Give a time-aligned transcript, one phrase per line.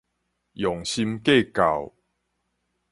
[0.53, 1.93] 用心計較